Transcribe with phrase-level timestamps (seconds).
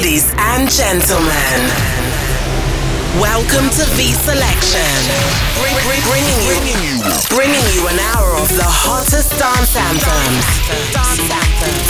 [0.00, 1.60] Ladies and gentlemen,
[3.20, 4.88] welcome to V Selection.
[5.60, 10.46] Bring, bring, bringing, you, bringing you an hour of the hottest dance anthems.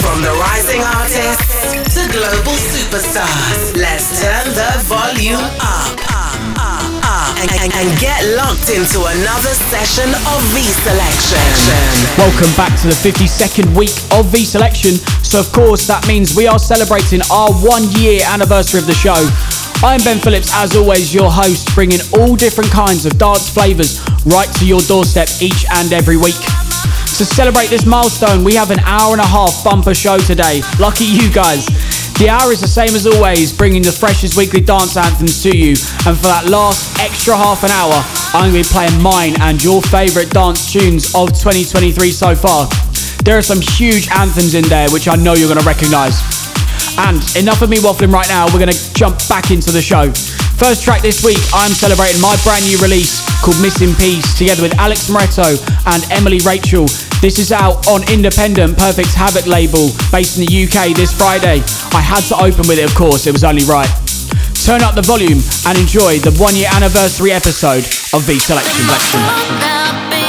[0.03, 3.77] From the rising artists to global superstars.
[3.77, 6.20] Let's turn the volume up
[7.39, 11.45] and, and, and get locked into another session of V Selection.
[12.19, 14.97] Welcome back to the 52nd week of V Selection.
[15.23, 19.19] So, of course, that means we are celebrating our one year anniversary of the show.
[19.83, 24.51] I'm Ben Phillips, as always, your host, bringing all different kinds of dance flavours right
[24.59, 26.41] to your doorstep each and every week.
[27.17, 30.63] To celebrate this milestone, we have an hour and a half bumper show today.
[30.79, 31.69] Lucky you guys.
[32.21, 35.71] The hour is the same as always, bringing the freshest weekly dance anthems to you.
[36.05, 37.97] And for that last extra half an hour,
[38.37, 42.69] I'm going to be playing mine and your favourite dance tunes of 2023 so far.
[43.25, 46.21] There are some huge anthems in there which I know you're going to recognise.
[47.01, 50.13] And enough of me waffling right now, we're going to jump back into the show.
[50.61, 54.77] First track this week, I'm celebrating my brand new release called Missing Piece together with
[54.77, 56.85] Alex Moretto and Emily Rachel.
[57.23, 61.65] This is out on independent Perfect Havoc label based in the UK this Friday.
[61.97, 63.89] I had to open with it, of course, it was only right.
[64.63, 70.20] Turn up the volume and enjoy the one year anniversary episode of V Selection.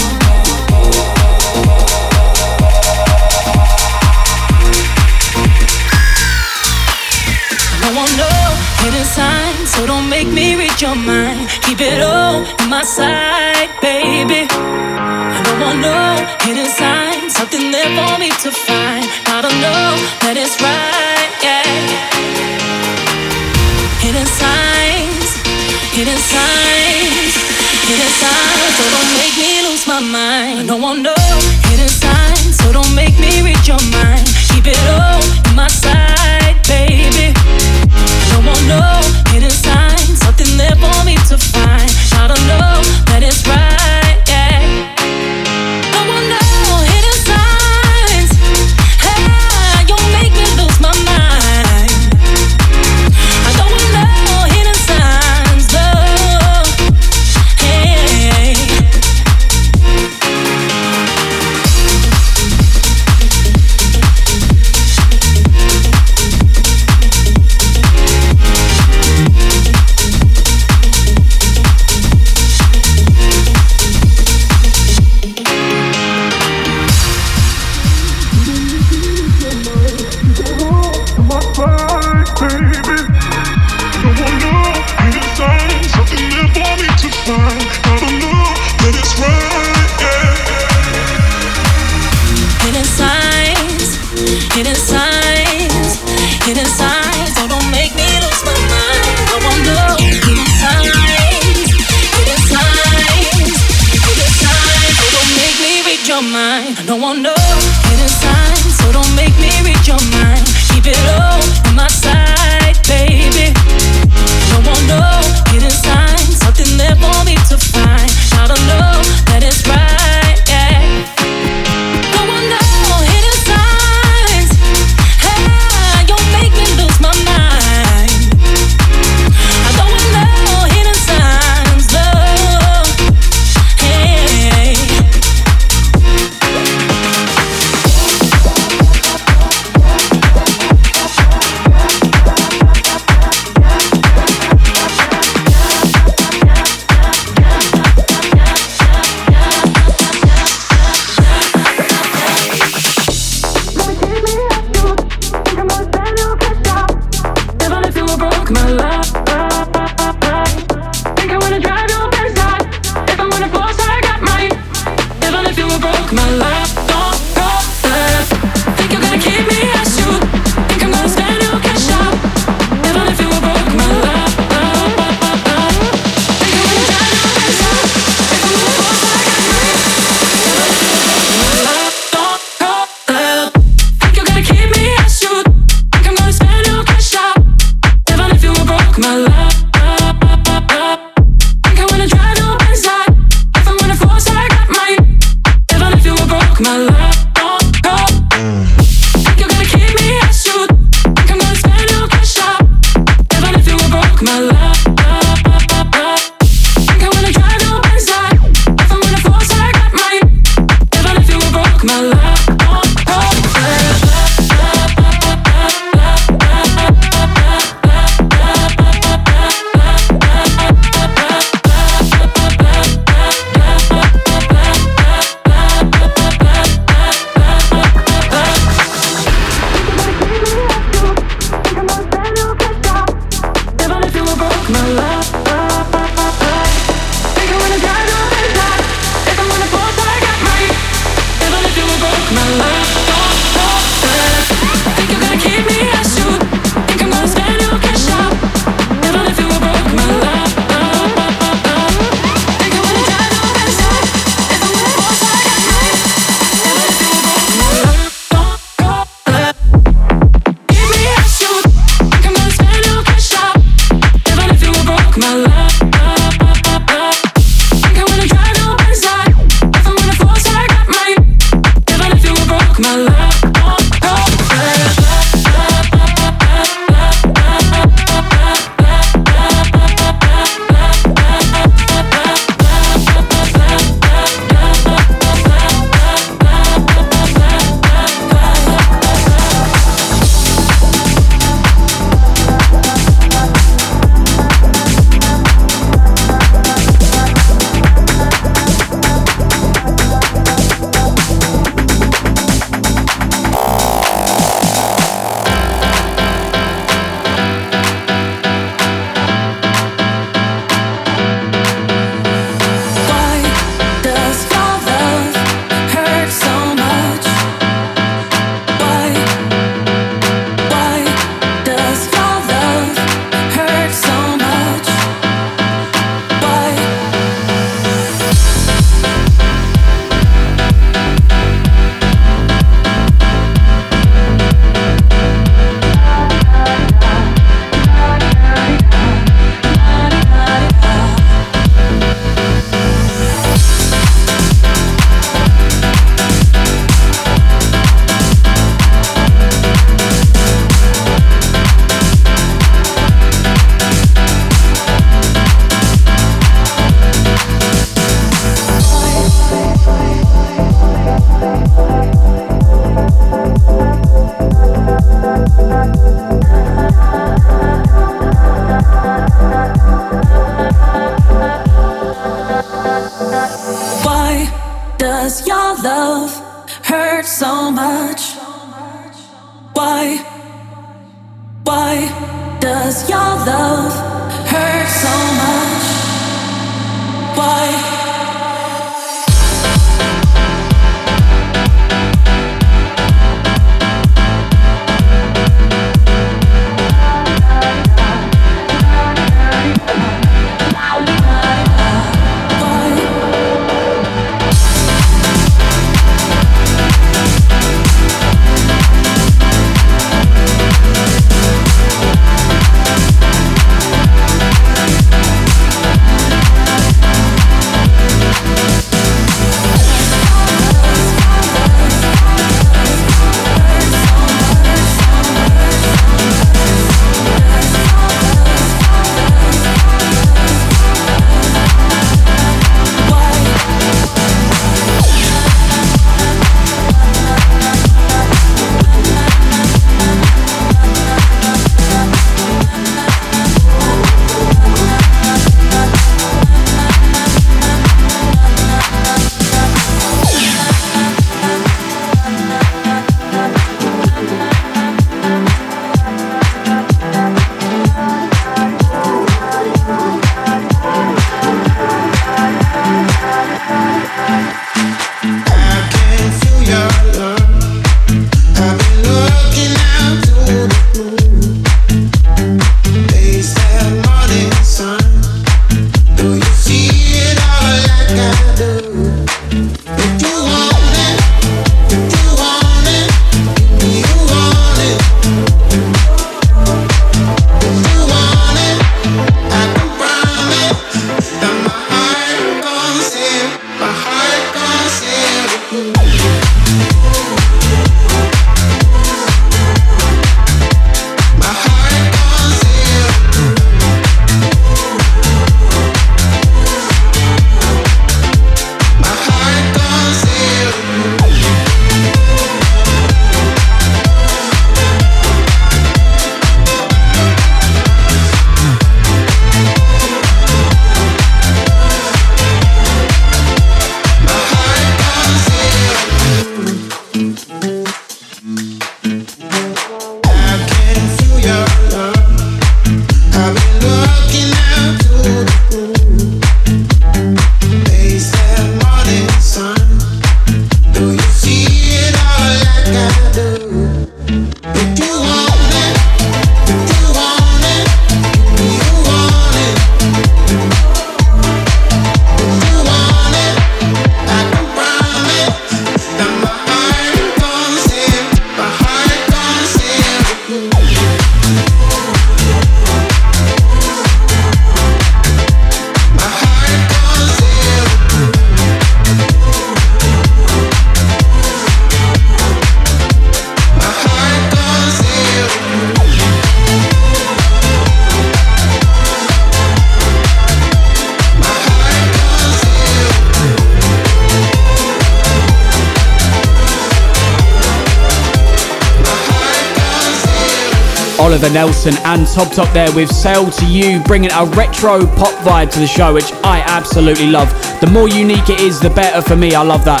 [591.50, 595.78] Nelson and Top Top there with Sail to You, bringing a retro pop vibe to
[595.78, 597.48] the show, which I absolutely love.
[597.80, 599.54] The more unique it is, the better for me.
[599.54, 600.00] I love that.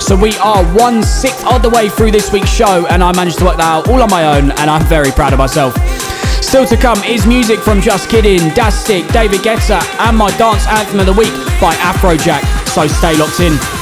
[0.00, 3.38] So we are one sixth of the way through this week's show, and I managed
[3.38, 5.74] to work that out all on my own, and I'm very proud of myself.
[6.42, 11.00] Still to come is music from Just Kidding, Dastic, David Guetta, and my dance anthem
[11.00, 12.44] of the week by Afrojack.
[12.68, 13.73] So stay locked in.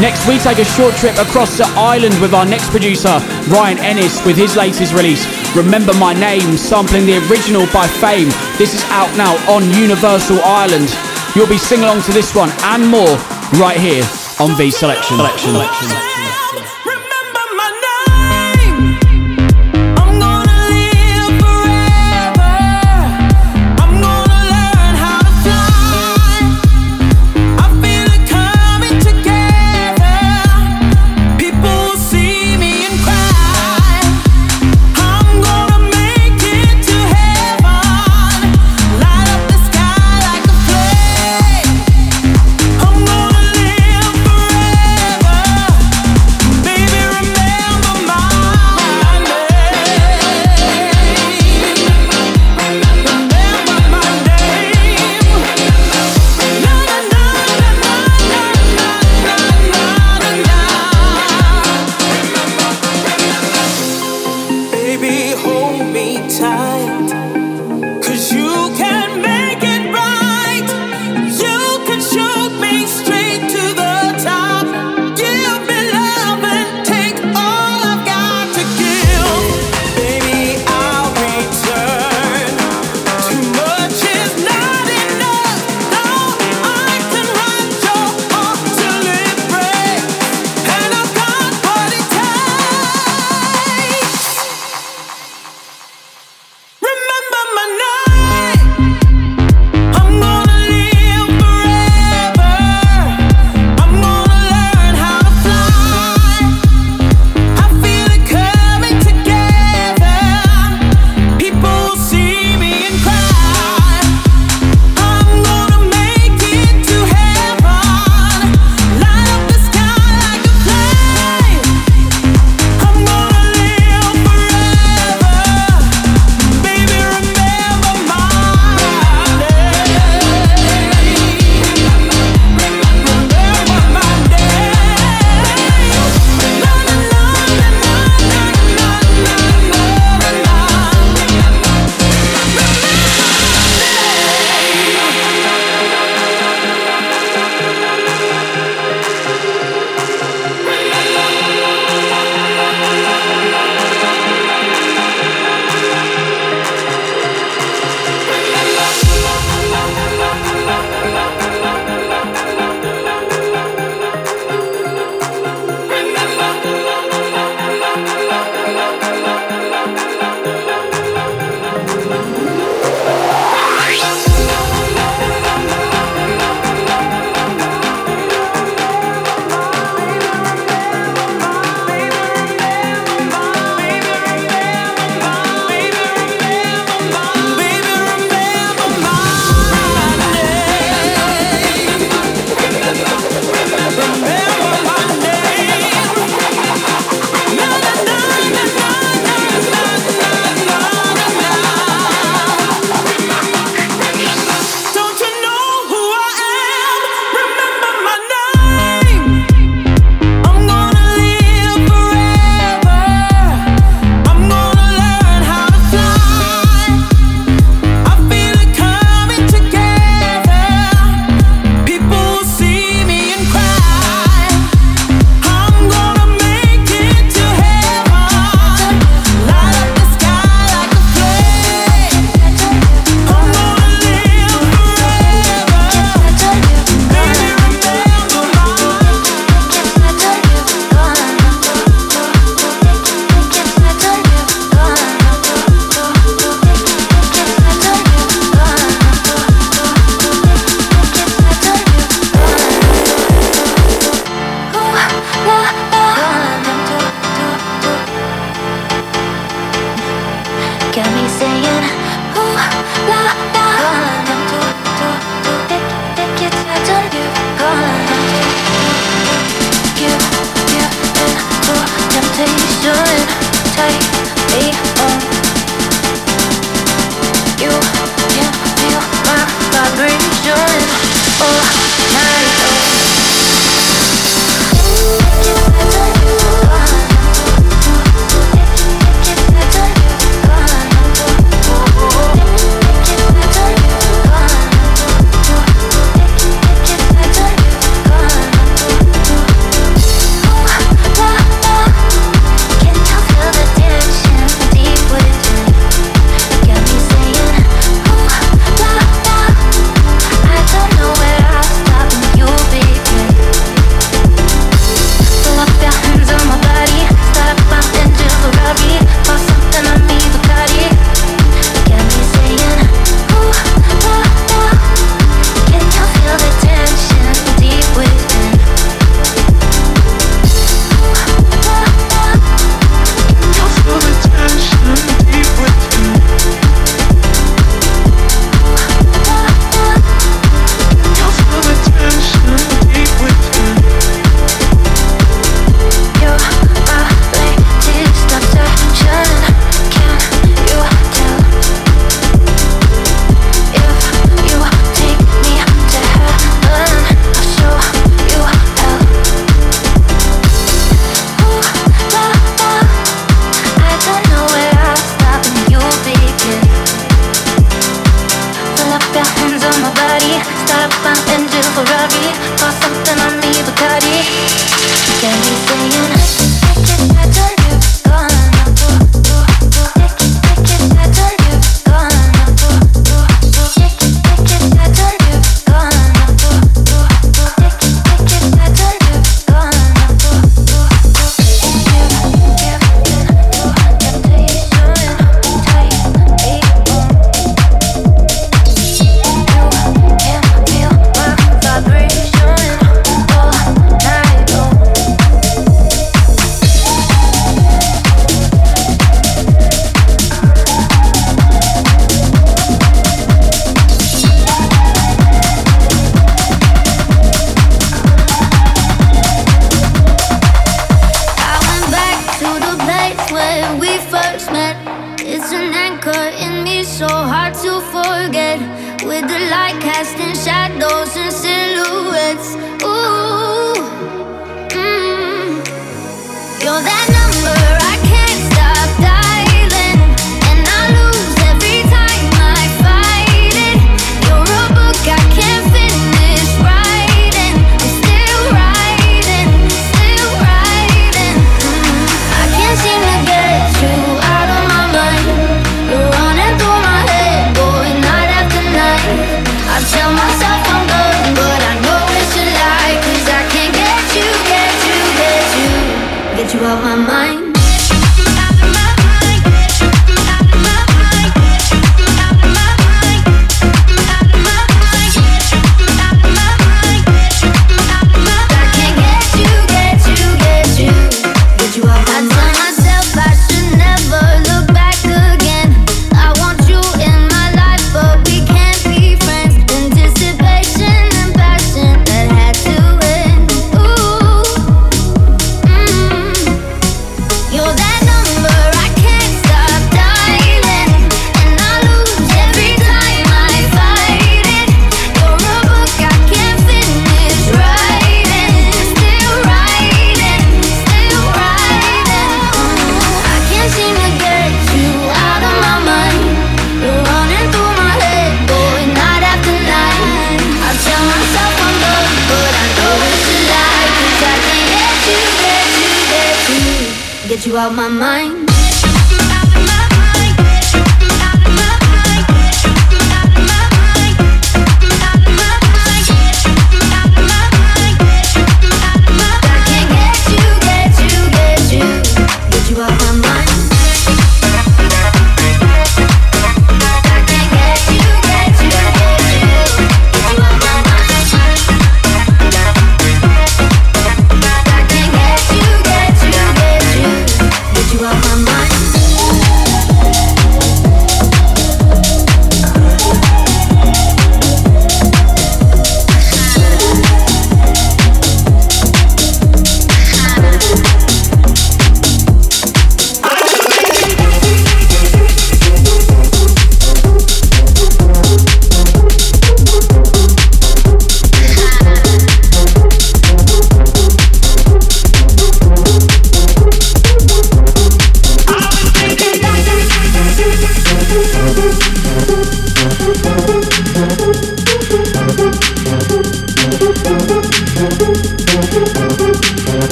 [0.00, 3.18] Next, we take a short trip across the island with our next producer,
[3.50, 5.26] Ryan Ennis, with his latest release,
[5.56, 8.28] Remember My Name, sampling the original by Fame.
[8.58, 10.88] This is out now on Universal Island.
[11.34, 13.18] You'll be singing along to this one and more
[13.58, 14.04] right here
[14.38, 15.16] on V Selection.
[15.16, 15.50] Selection.
[15.50, 16.07] Selection.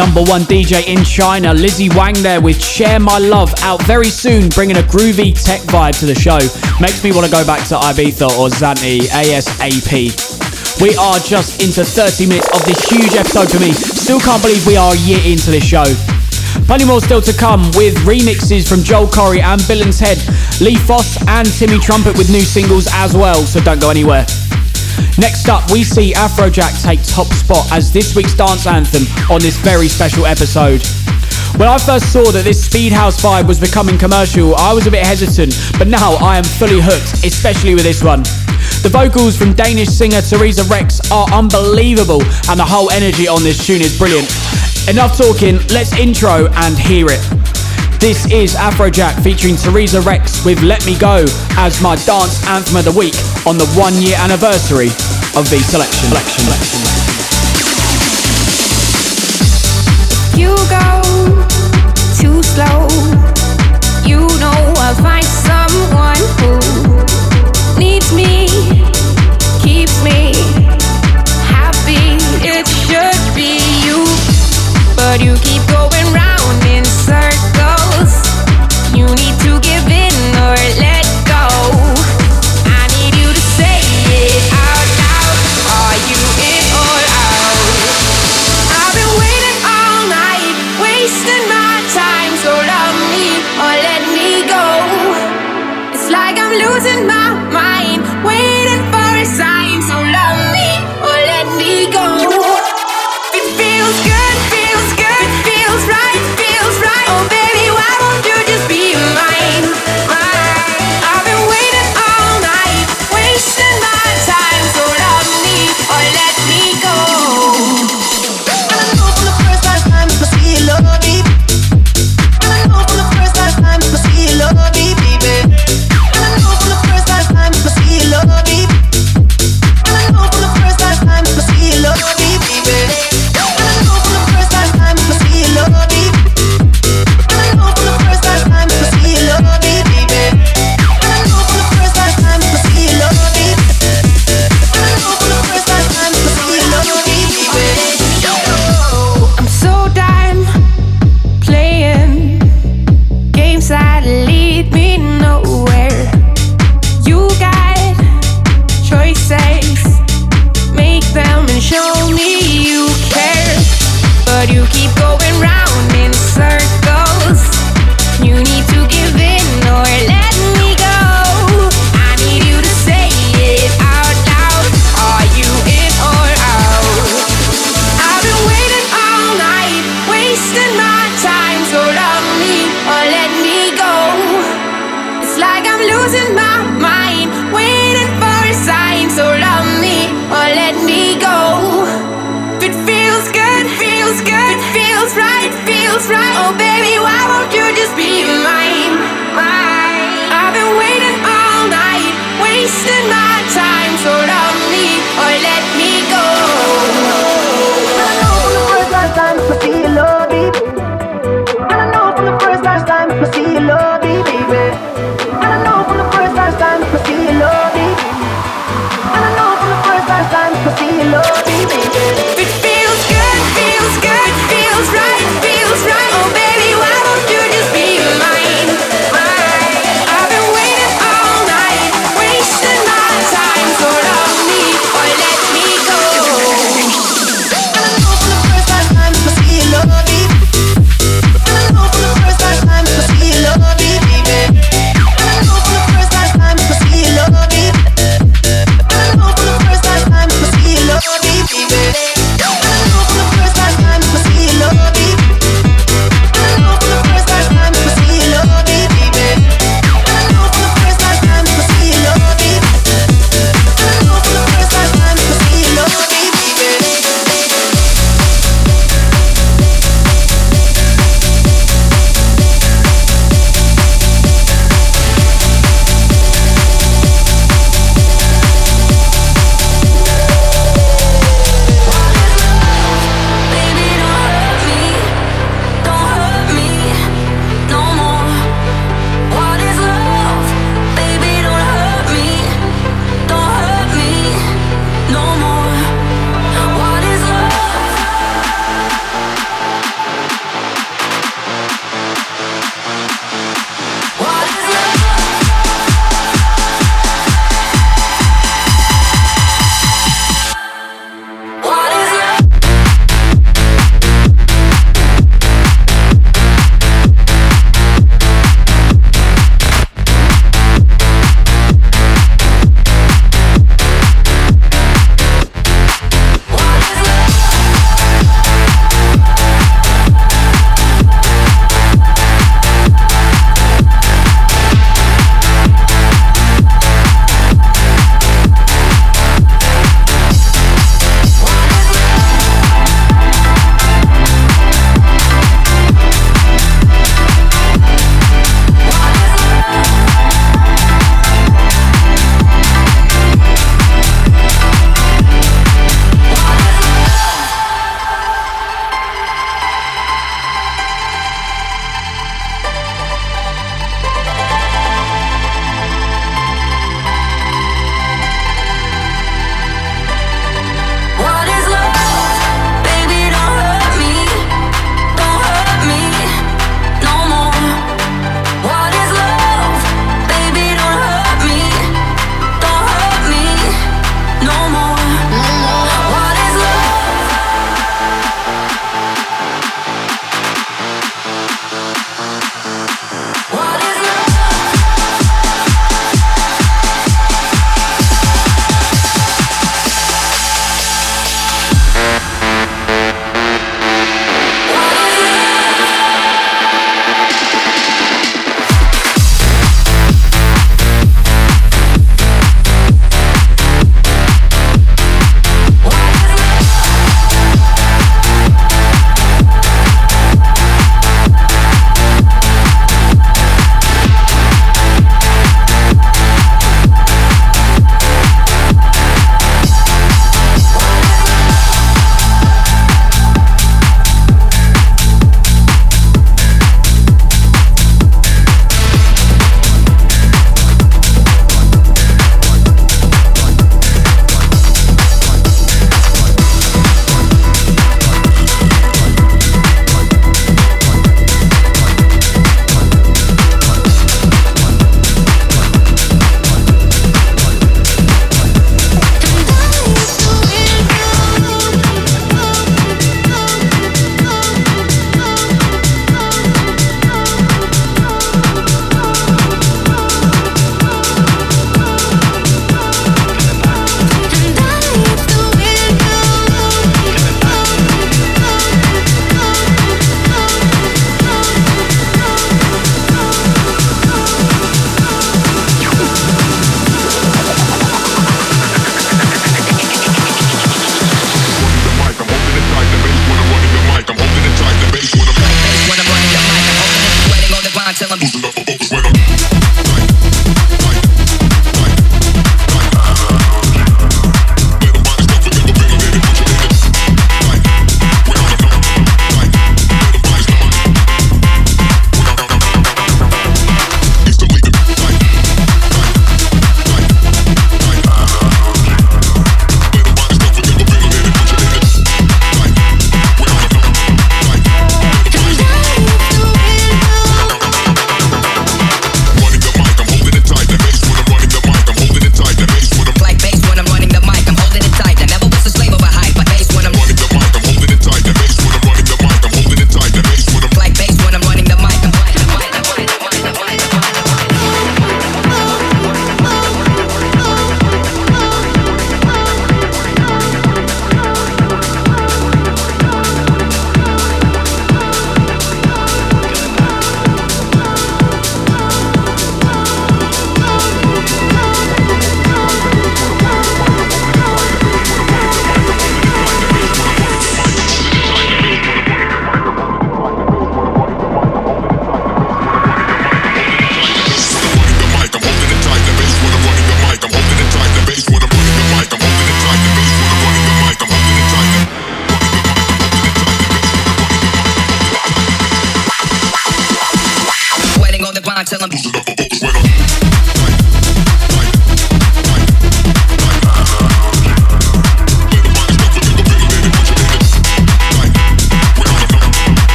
[0.00, 4.48] Number one DJ in China, Lizzie Wang there with Share My Love out very soon,
[4.48, 6.40] bringing a groovy tech vibe to the show.
[6.80, 10.80] Makes me want to go back to Ibiza or Zante ASAP.
[10.80, 13.72] We are just into 30 minutes of this huge episode for me.
[13.72, 15.84] Still can't believe we are a year into this show.
[16.64, 20.16] Plenty more still to come with remixes from Joel Corry and Billings Head,
[20.62, 24.24] Lee Foss and Timmy Trumpet with new singles as well, so don't go anywhere.
[25.20, 29.54] Next up, we see Afrojack take top spot as this week's dance anthem on this
[29.58, 30.80] very special episode.
[31.60, 34.90] When I first saw that this speed house vibe was becoming commercial, I was a
[34.90, 38.22] bit hesitant, but now I am fully hooked, especially with this one.
[38.80, 43.66] The vocals from Danish singer Theresa Rex are unbelievable, and the whole energy on this
[43.66, 44.32] tune is brilliant.
[44.88, 47.20] Enough talking, let's intro and hear it.
[48.00, 51.26] This is Afrojack featuring Theresa Rex with Let Me Go
[51.60, 53.12] as my dance anthem of the week
[53.46, 54.88] on the one year anniversary
[55.36, 56.08] of V Selection.
[56.08, 56.44] Selection.
[56.44, 56.80] Selection.
[60.38, 61.02] You go
[62.18, 62.88] too slow.
[64.04, 66.58] You know I'll find someone who
[67.78, 68.48] needs me,
[69.62, 70.34] keeps me
[71.46, 72.18] happy.
[72.42, 74.04] It should be you,
[74.96, 78.12] but you keep going round in circles.
[78.96, 80.89] You need to give in or let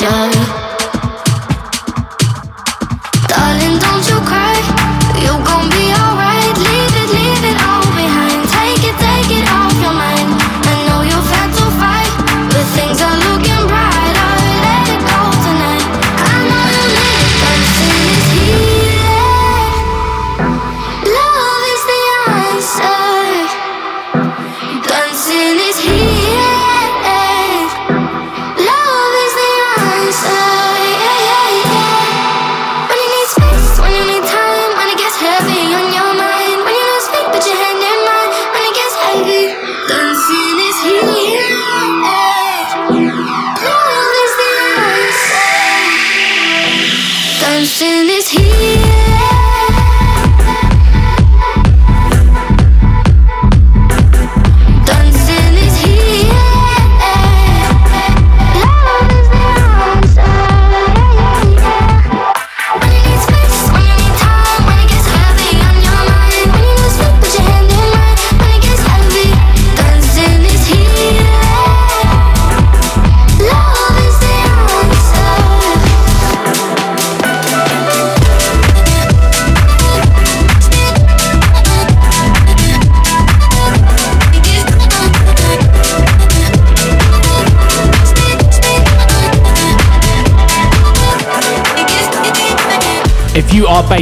[0.00, 0.63] Love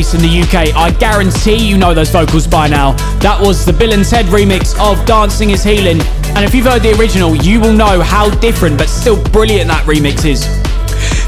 [0.03, 2.93] in the UK, I guarantee you know those vocals by now.
[3.21, 6.01] That was the Billen Ted remix of Dancing is Healing.
[6.35, 9.87] And if you've heard the original, you will know how different but still brilliant that
[9.87, 10.43] remix is.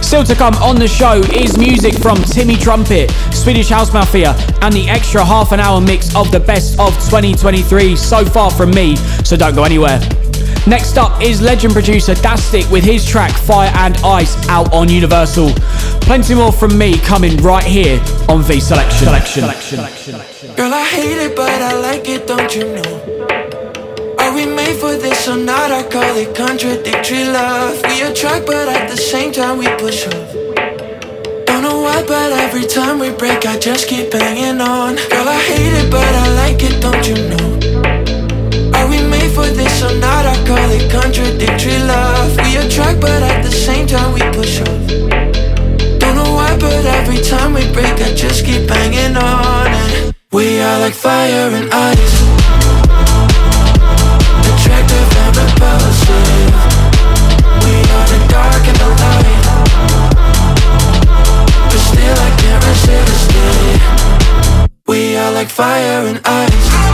[0.05, 4.75] Still to come on the show is music from Timmy Trumpet, Swedish House Mafia, and
[4.75, 8.97] the extra half an hour mix of the best of 2023 so far from me,
[9.25, 10.01] so don't go anywhere.
[10.67, 15.53] Next up is legend producer Dastic with his track Fire and Ice out on Universal.
[16.01, 19.07] Plenty more from me coming right here on V Selection.
[19.07, 19.45] Selection.
[19.61, 20.55] Selection.
[20.55, 24.17] Girl, I hate it, but I like it, don't you know?
[24.19, 25.71] Are we made for this or not?
[25.71, 27.83] I call it contradictory love.
[27.89, 30.33] We attract, but at the same time we push off.
[31.47, 34.97] Don't know why, but every time we break, I just keep hanging on.
[34.97, 37.49] Girl, I hate it, but I like it, don't you know?
[38.79, 40.25] Are we made for this or not?
[40.27, 42.37] I call it contradictory love.
[42.39, 45.04] We attract, but at the same time we push off but
[47.05, 49.67] every time we break, I just keep hanging on.
[49.67, 52.17] And we are like fire and ice,
[54.51, 56.55] attractive and repulsive.
[57.65, 59.45] We are the dark and the light,
[61.69, 63.81] but still I can't resist it.
[64.87, 66.94] We are like fire and ice.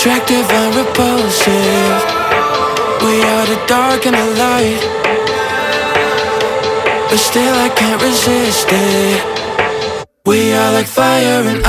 [0.00, 2.00] Attractive and repulsive.
[3.04, 4.80] We are the dark and the light,
[7.10, 9.20] but still I can't resist it.
[10.24, 11.62] We are like fire and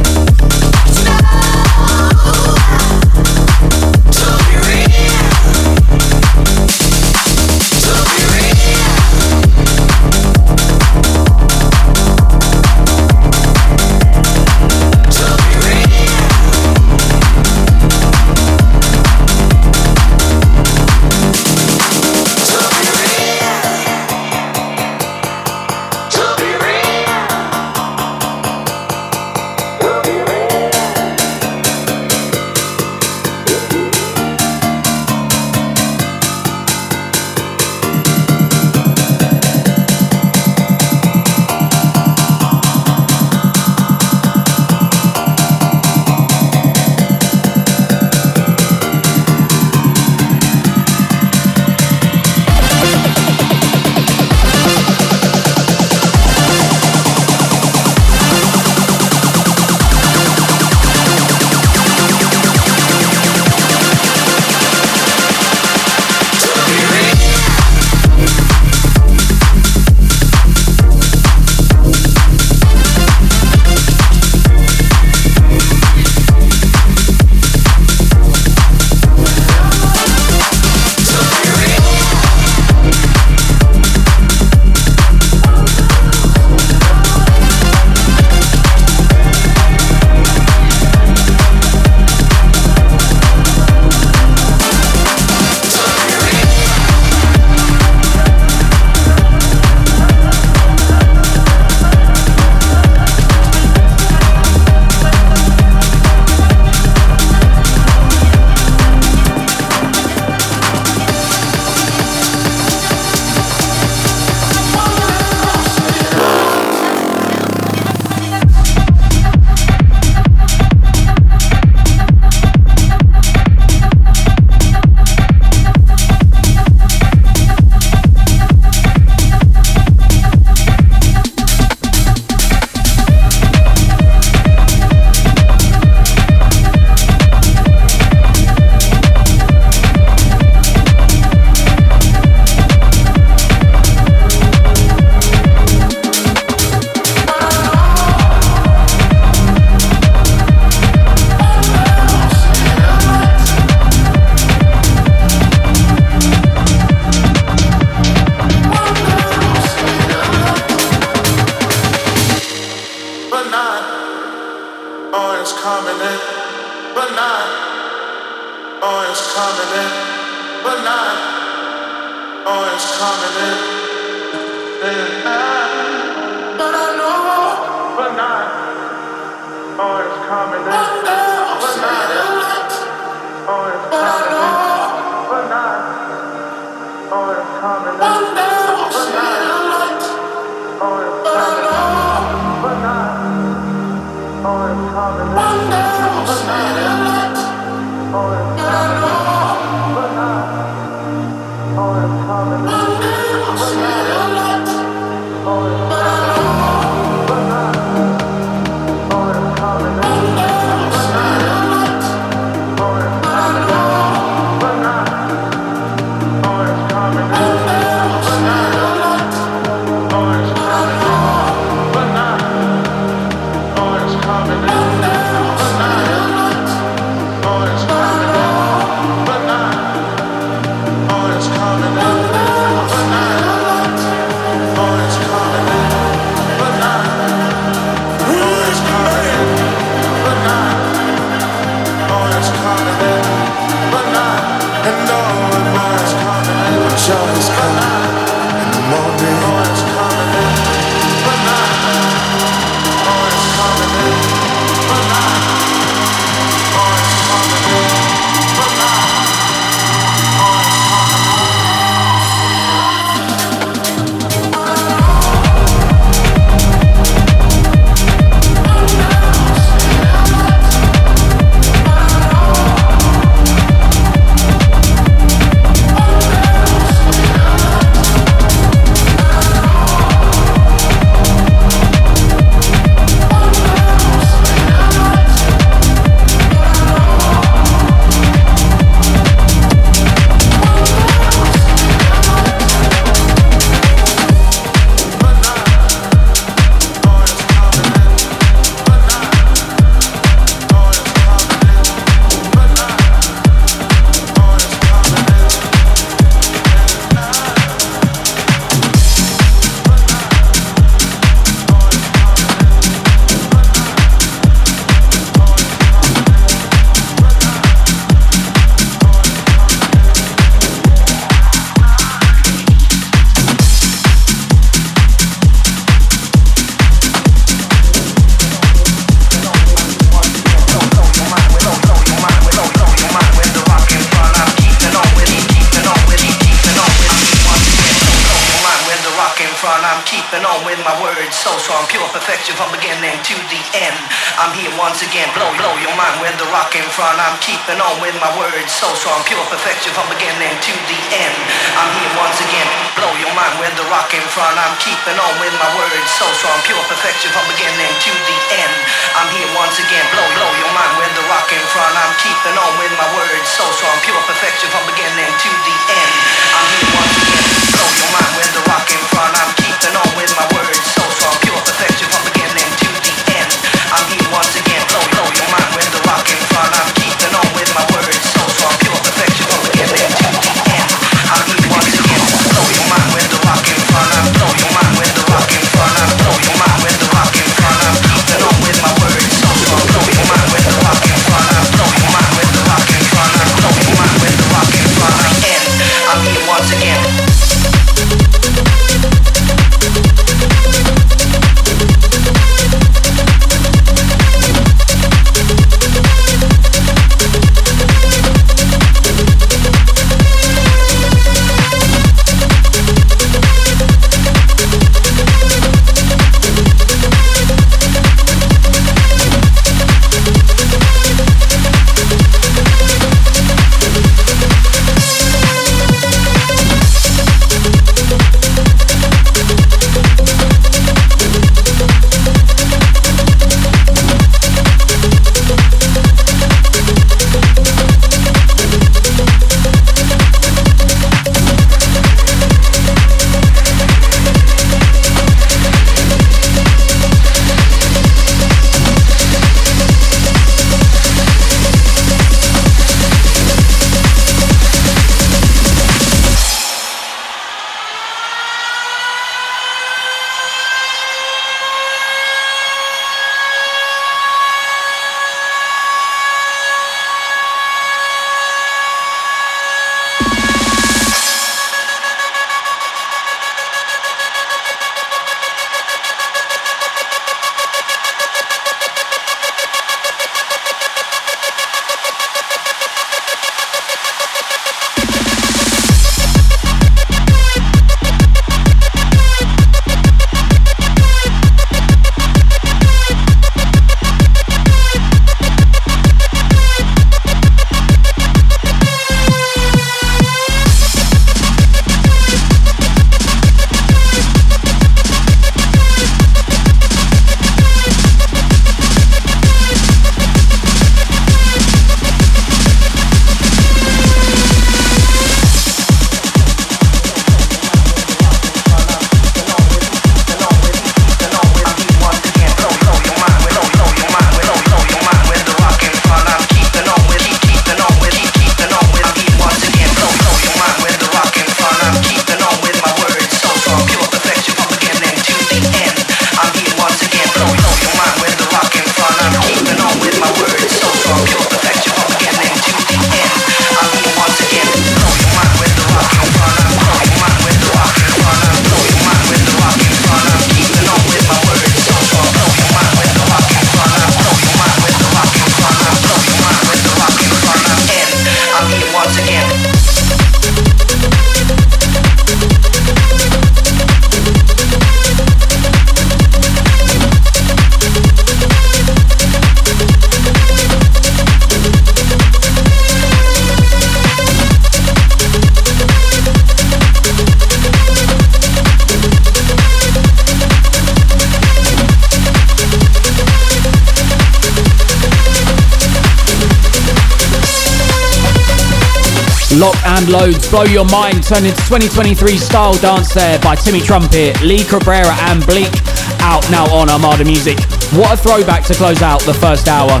[590.14, 595.12] Loads, Blow Your Mind, turned into 2023 style dance there by Timmy Trumpet, Lee Cabrera
[595.26, 595.72] and Bleak,
[596.20, 597.58] out now on Armada Music.
[597.98, 600.00] What a throwback to close out the first hour.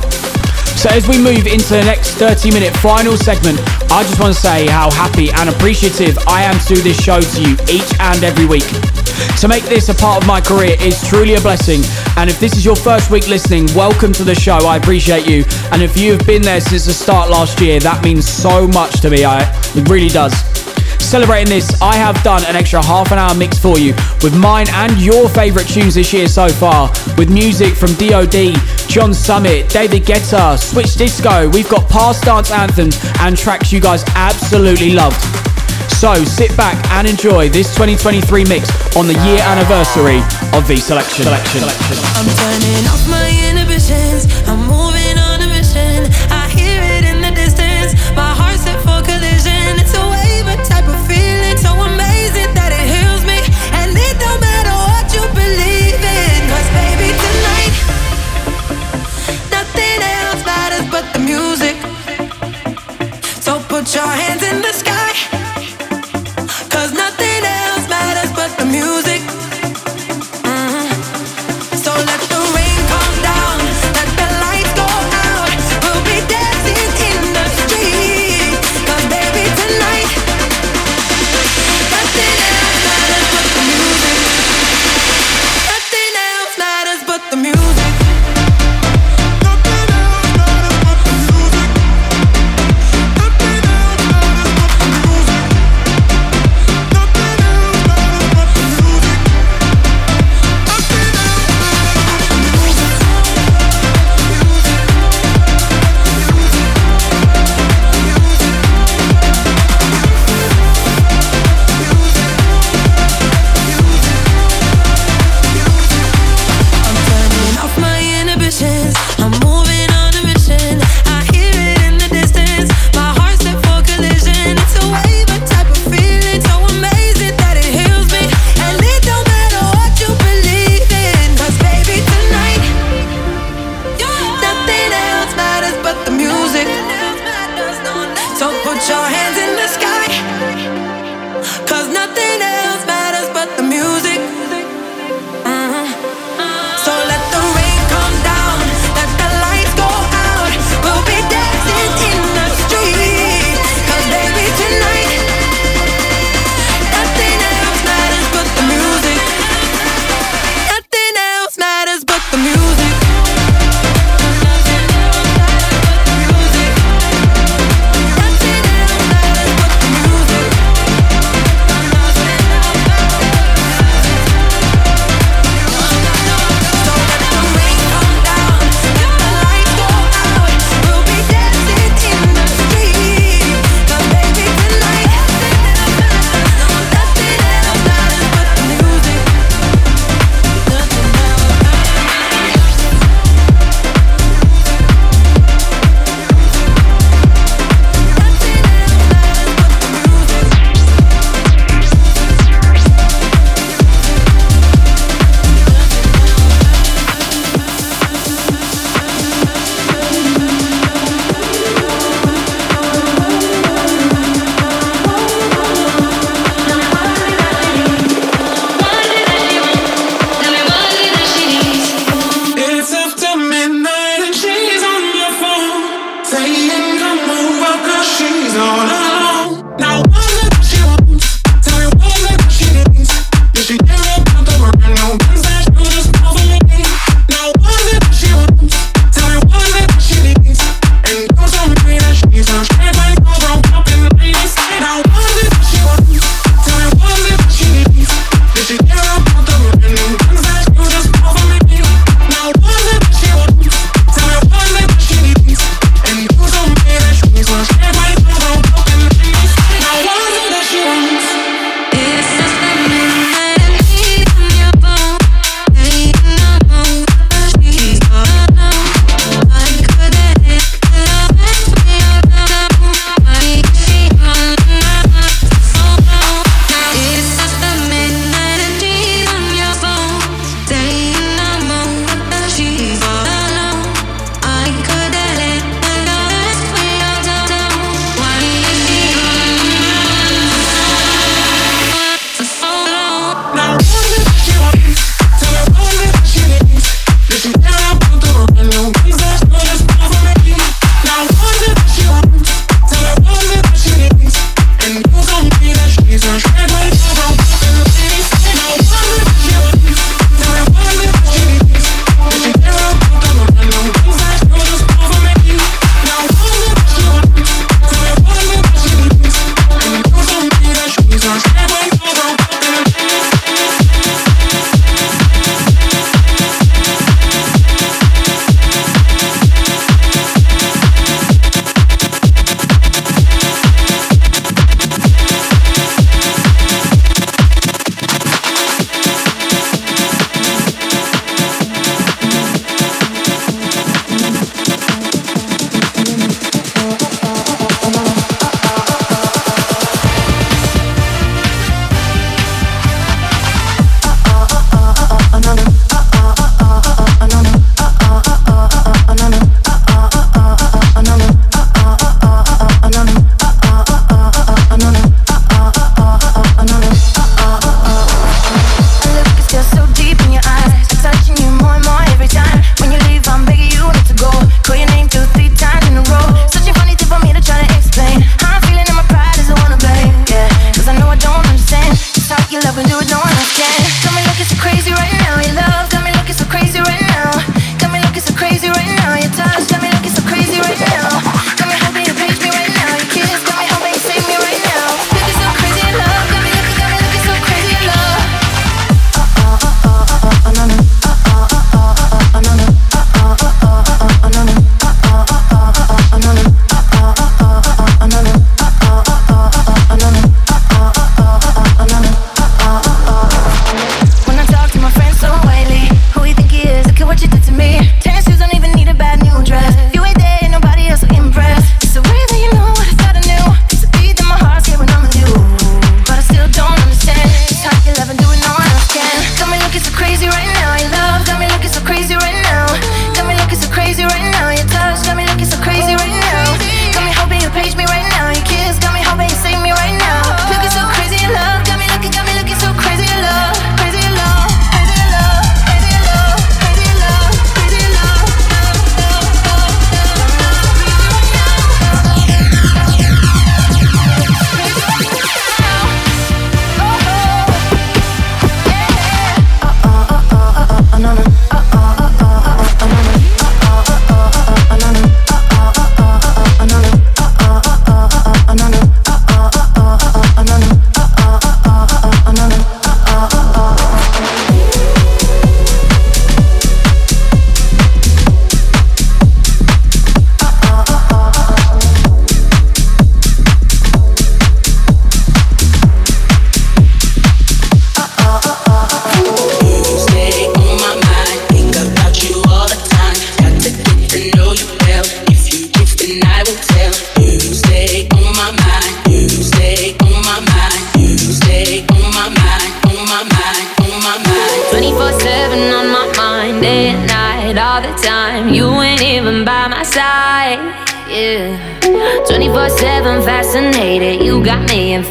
[0.78, 3.58] So as we move into the next 30 minute final segment,
[3.90, 7.42] I just want to say how happy and appreciative I am to this show to
[7.42, 8.70] you each and every week.
[9.40, 11.82] To make this a part of my career is truly a blessing.
[12.16, 14.56] And if this is your first week listening, welcome to the show.
[14.56, 15.44] I appreciate you.
[15.72, 19.00] And if you have been there since the start last year, that means so much
[19.02, 19.24] to me.
[19.24, 19.42] I,
[19.74, 20.32] it really does.
[20.98, 24.66] Celebrating this, I have done an extra half an hour mix for you with mine
[24.70, 28.54] and your favourite tunes this year so far, with music from DOD,
[28.88, 31.48] John Summit, David Guetta, Switch Disco.
[31.50, 35.53] We've got past dance anthems and tracks you guys absolutely loved.
[35.88, 40.18] So sit back and enjoy this 2023 mix on the year anniversary
[40.52, 41.24] of V Selection.
[41.24, 41.60] Selection.
[41.60, 41.96] Selection.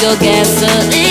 [0.00, 1.09] 焦げすぎ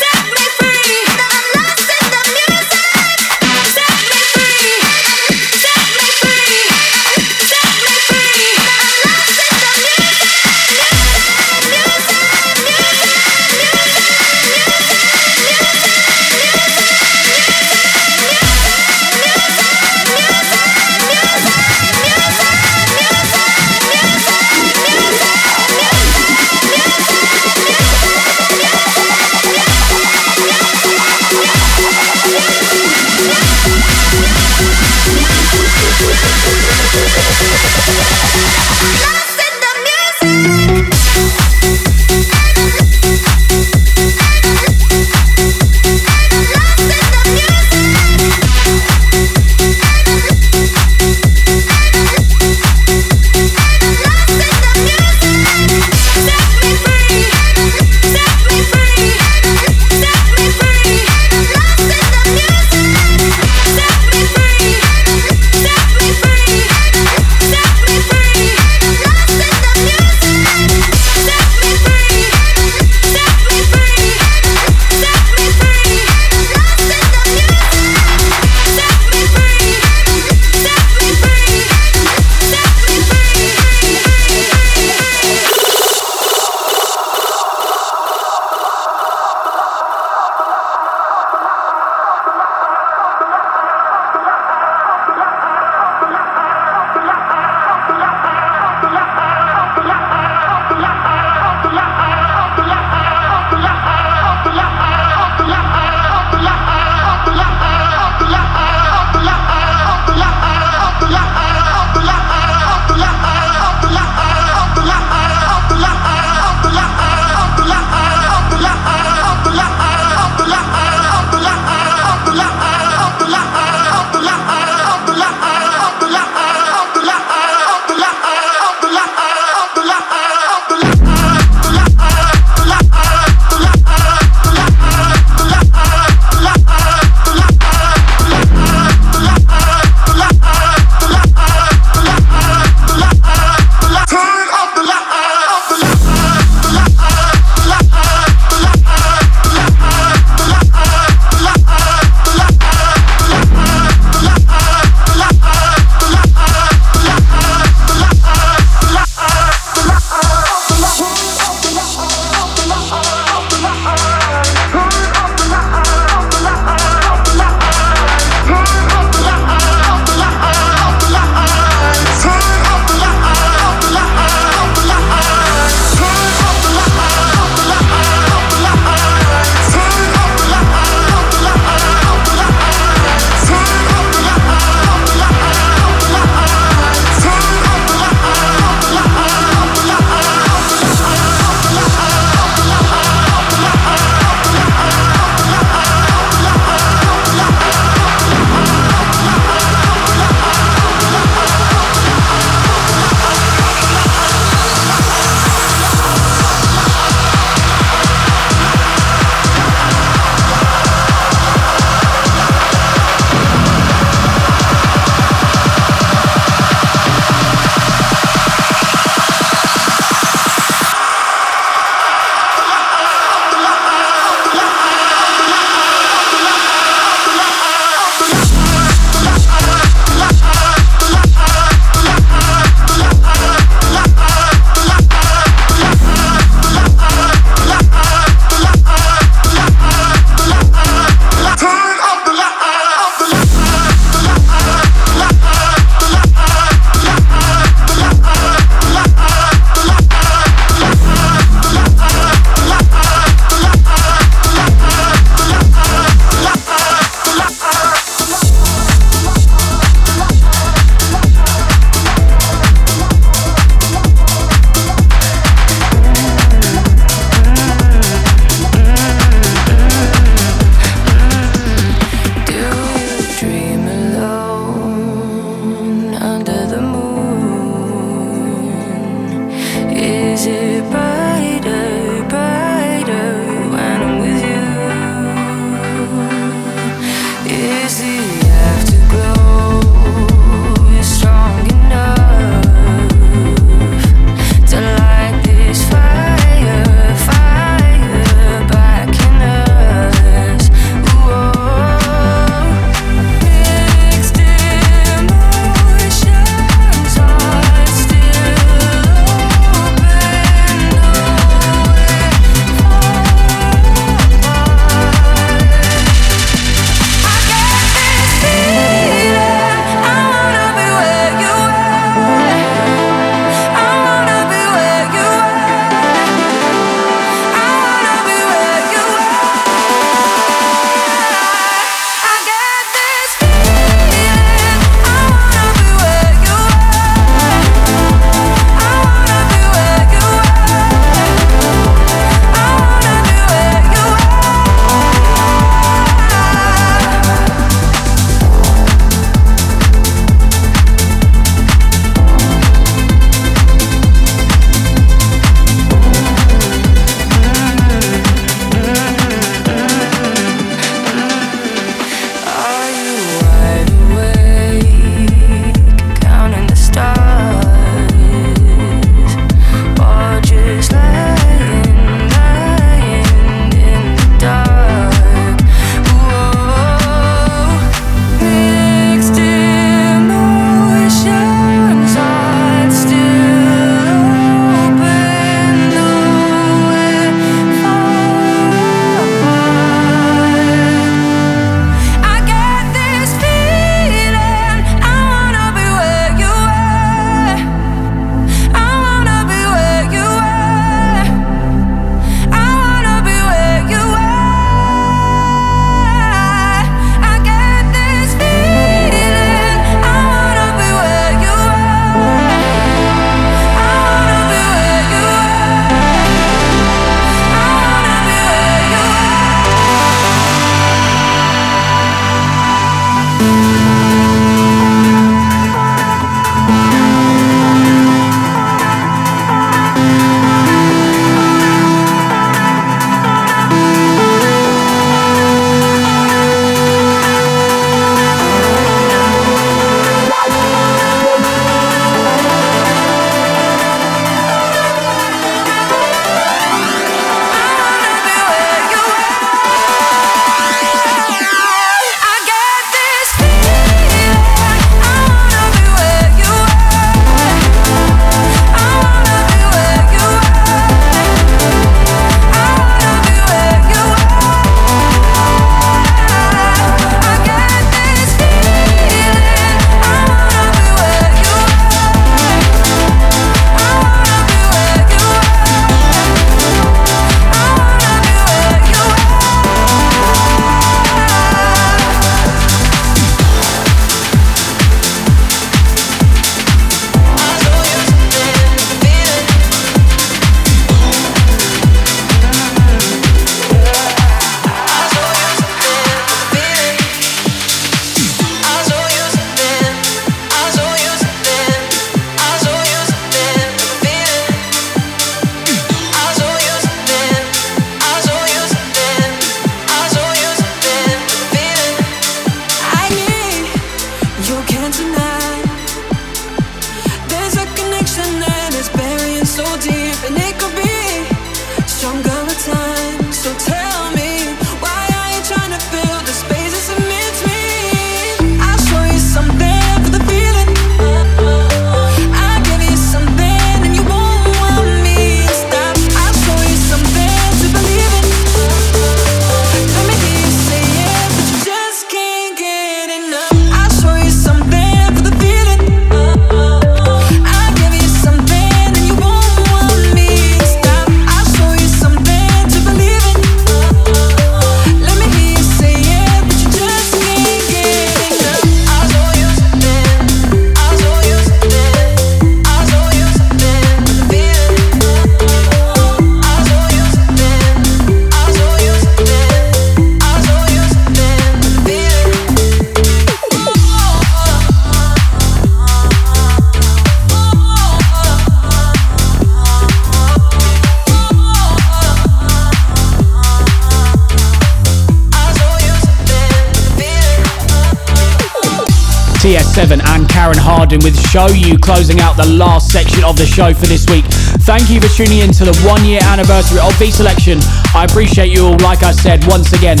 [591.36, 594.24] Show You closing out the last section of the show for this week.
[594.64, 597.60] Thank you for tuning in to the one year anniversary of V Selection.
[597.92, 600.00] I appreciate you all, like I said, once again.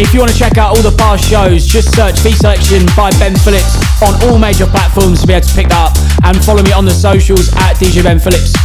[0.00, 3.12] If you want to check out all the past shows, just search V Selection by
[3.20, 6.64] Ben Phillips on all major platforms to be able to pick that up and follow
[6.64, 8.56] me on the socials at DJ Ben Phillips.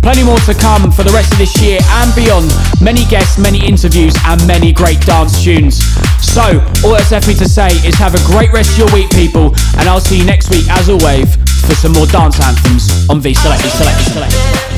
[0.00, 2.48] Plenty more to come for the rest of this year and beyond.
[2.80, 5.84] Many guests, many interviews, and many great dance tunes.
[6.24, 9.10] So, all that's left me to say is have a great rest of your week,
[9.10, 13.20] people, and I'll see you next week, as always, for some more dance anthems on
[13.20, 14.69] V Select, V Select, V Select.